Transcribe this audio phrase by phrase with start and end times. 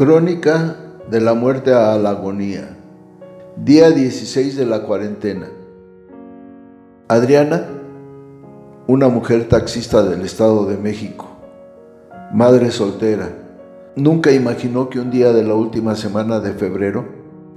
[0.00, 0.76] Crónica
[1.10, 2.74] de la muerte a la agonía.
[3.62, 5.50] Día 16 de la cuarentena.
[7.06, 7.66] Adriana,
[8.86, 11.26] una mujer taxista del Estado de México,
[12.32, 13.28] madre soltera,
[13.94, 17.04] nunca imaginó que un día de la última semana de febrero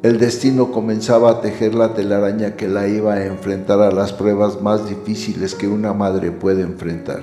[0.02, 4.62] el destino comenzaba a tejer la telaraña que la iba a enfrentar a las pruebas
[4.62, 7.22] más difíciles que una madre puede enfrentar.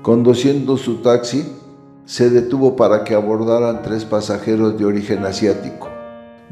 [0.00, 1.44] Conduciendo su taxi,
[2.06, 5.88] se detuvo para que abordaran tres pasajeros de origen asiático,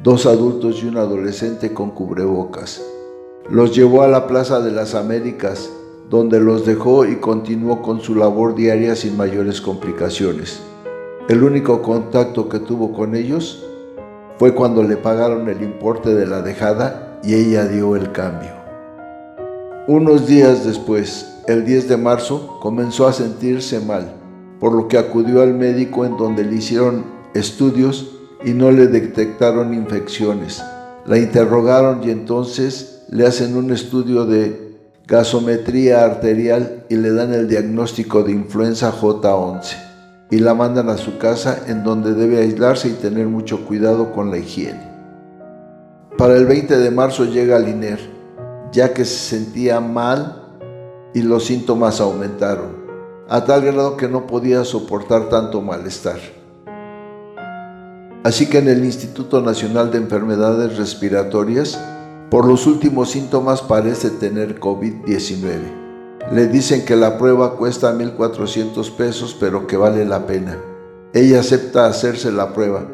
[0.03, 2.83] dos adultos y un adolescente con cubrebocas.
[3.51, 5.69] Los llevó a la Plaza de las Américas,
[6.09, 10.61] donde los dejó y continuó con su labor diaria sin mayores complicaciones.
[11.29, 13.63] El único contacto que tuvo con ellos
[14.39, 18.53] fue cuando le pagaron el importe de la dejada y ella dio el cambio.
[19.87, 24.22] Unos días después, el 10 de marzo, comenzó a sentirse mal
[24.63, 28.13] por lo que acudió al médico en donde le hicieron estudios
[28.45, 30.63] y no le detectaron infecciones.
[31.05, 37.49] La interrogaron y entonces le hacen un estudio de gasometría arterial y le dan el
[37.49, 39.75] diagnóstico de influenza J11
[40.31, 44.31] y la mandan a su casa en donde debe aislarse y tener mucho cuidado con
[44.31, 44.87] la higiene.
[46.17, 47.99] Para el 20 de marzo llega al INER,
[48.71, 50.53] ya que se sentía mal
[51.15, 52.82] y los síntomas aumentaron
[53.33, 56.19] a tal grado que no podía soportar tanto malestar.
[58.25, 61.81] Así que en el Instituto Nacional de Enfermedades Respiratorias,
[62.31, 65.61] por los últimos síntomas parece tener COVID-19.
[66.31, 70.59] Le dicen que la prueba cuesta 1.400 pesos, pero que vale la pena.
[71.15, 72.87] Ella acepta hacerse la prueba.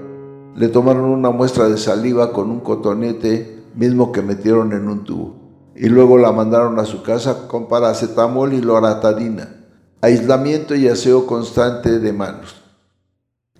[0.54, 5.34] Le tomaron una muestra de saliva con un cotonete mismo que metieron en un tubo.
[5.74, 9.57] Y luego la mandaron a su casa con paracetamol y loratadina
[10.00, 12.56] aislamiento y aseo constante de manos.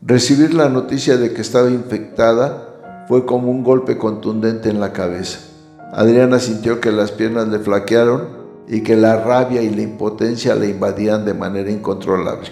[0.00, 5.40] Recibir la noticia de que estaba infectada fue como un golpe contundente en la cabeza.
[5.92, 8.28] Adriana sintió que las piernas le flaquearon
[8.68, 12.50] y que la rabia y la impotencia le invadían de manera incontrolable.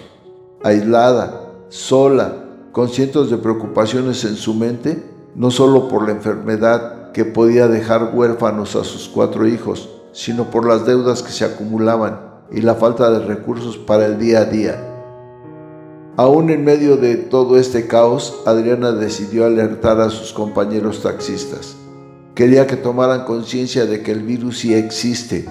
[0.63, 2.33] Aislada, sola,
[2.73, 5.01] con cientos de preocupaciones en su mente,
[5.35, 10.67] no solo por la enfermedad que podía dejar huérfanos a sus cuatro hijos, sino por
[10.67, 14.83] las deudas que se acumulaban y la falta de recursos para el día a día.
[16.15, 21.75] Aún en medio de todo este caos, Adriana decidió alertar a sus compañeros taxistas.
[22.33, 25.45] Quería que tomaran conciencia de que el virus sí existe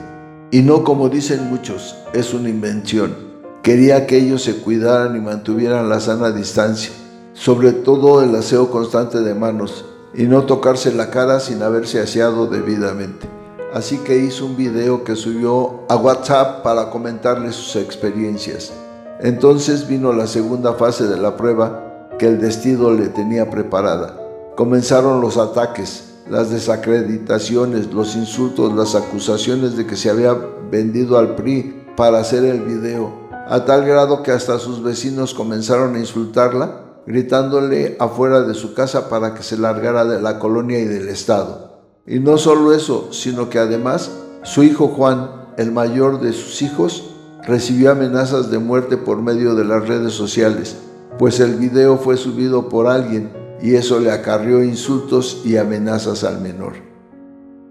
[0.51, 3.15] y no como dicen muchos, es una invención.
[3.63, 6.93] Quería que ellos se cuidaran y mantuvieran la sana distancia,
[7.33, 9.85] sobre todo el aseo constante de manos
[10.15, 13.29] y no tocarse la cara sin haberse aseado debidamente
[13.77, 18.73] así que hizo un video que subió a WhatsApp para comentarle sus experiencias.
[19.21, 24.19] Entonces vino la segunda fase de la prueba que el destino le tenía preparada.
[24.57, 30.33] Comenzaron los ataques, las desacreditaciones, los insultos, las acusaciones de que se había
[30.71, 35.97] vendido al PRI para hacer el video, a tal grado que hasta sus vecinos comenzaron
[35.97, 40.87] a insultarla, gritándole afuera de su casa para que se largara de la colonia y
[40.87, 41.76] del Estado.
[42.09, 44.13] Y no solo eso, sino que además
[44.45, 47.11] su hijo Juan, el mayor de sus hijos,
[47.45, 50.77] recibió amenazas de muerte por medio de las redes sociales,
[51.19, 56.41] pues el video fue subido por alguien y eso le acarrió insultos y amenazas al
[56.41, 56.75] menor.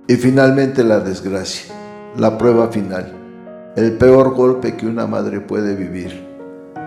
[0.07, 1.73] Y finalmente la desgracia,
[2.17, 3.13] la prueba final,
[3.77, 6.25] el peor golpe que una madre puede vivir.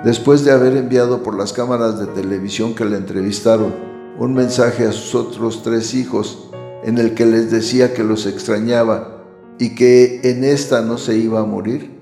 [0.04, 3.74] Después de haber enviado por las cámaras de televisión que le entrevistaron
[4.18, 6.47] un mensaje a sus otros tres hijos,
[6.88, 9.22] en el que les decía que los extrañaba
[9.58, 12.00] y que en esta no se iba a morir.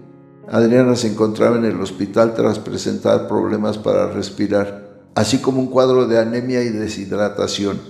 [0.48, 6.06] Adriana se encontraba en el hospital tras presentar problemas para respirar, así como un cuadro
[6.06, 7.80] de anemia y deshidratación.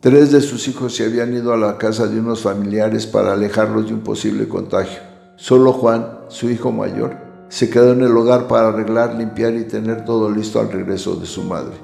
[0.00, 3.86] Tres de sus hijos se habían ido a la casa de unos familiares para alejarlos
[3.86, 4.98] de un posible contagio.
[5.36, 7.16] Solo Juan, su hijo mayor,
[7.48, 11.24] se quedó en el hogar para arreglar, limpiar y tener todo listo al regreso de
[11.24, 11.76] su madre.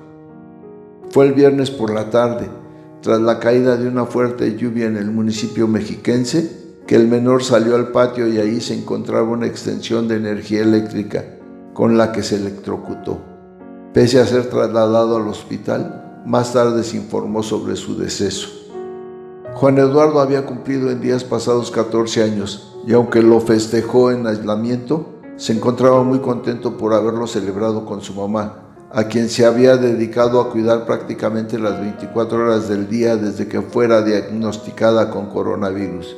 [1.08, 2.47] Fue el viernes por la tarde
[3.04, 7.74] tras la caída de una fuerte lluvia en el municipio mexiquense, que el menor salió
[7.74, 11.22] al patio y ahí se encontraba una extensión de energía eléctrica
[11.74, 13.18] con la que se electrocutó.
[13.92, 18.48] Pese a ser trasladado al hospital, más tarde se informó sobre su deceso.
[19.52, 25.20] Juan Eduardo había cumplido en días pasados 14 años y aunque lo festejó en aislamiento,
[25.36, 30.41] se encontraba muy contento por haberlo celebrado con su mamá, a quien se había dedicado
[30.41, 36.17] a cuidar prácticamente las 24 horas del día desde que fuera diagnosticada con coronavirus.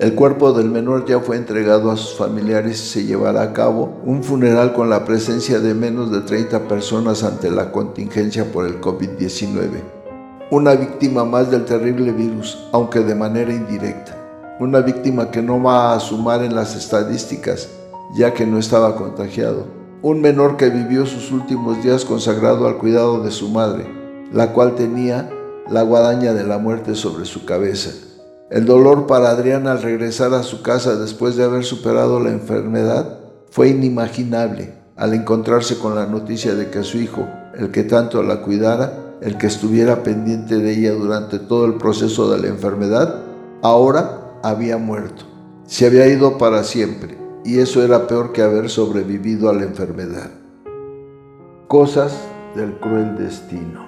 [0.00, 4.00] El cuerpo del menor ya fue entregado a sus familiares y se llevará a cabo
[4.04, 8.80] un funeral con la presencia de menos de 30 personas ante la contingencia por el
[8.80, 9.80] COVID-19.
[10.50, 14.16] Una víctima más del terrible virus, aunque de manera indirecta.
[14.58, 17.68] Una víctima que no va a sumar en las estadísticas,
[18.16, 19.77] ya que no estaba contagiado.
[20.00, 23.84] Un menor que vivió sus últimos días consagrado al cuidado de su madre,
[24.32, 25.28] la cual tenía
[25.68, 27.90] la guadaña de la muerte sobre su cabeza.
[28.48, 33.18] El dolor para Adrián al regresar a su casa después de haber superado la enfermedad
[33.50, 38.42] fue inimaginable al encontrarse con la noticia de que su hijo, el que tanto la
[38.42, 43.16] cuidara, el que estuviera pendiente de ella durante todo el proceso de la enfermedad,
[43.62, 45.24] ahora había muerto.
[45.66, 50.30] Se había ido para siempre y eso era peor que haber sobrevivido a la enfermedad.
[51.66, 52.14] Cosas
[52.54, 53.87] del cruel destino.